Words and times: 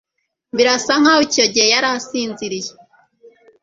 Birasa 0.55 0.93
nkaho 1.01 1.21
icyo 1.27 1.45
gihe 1.53 1.67
yari 1.73 1.87
asinziriye 1.97 2.71